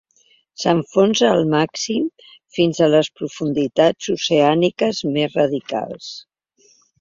S'enfonsa 0.61 1.27
al 1.33 1.43
màxim 1.51 2.07
fins 2.57 2.79
a 2.85 2.87
les 2.93 3.09
profunditats 3.19 4.09
oceàniques 4.15 5.03
més 5.19 5.39
radicals. 5.43 6.11